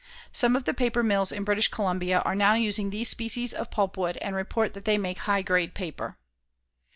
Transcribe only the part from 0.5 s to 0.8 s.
of the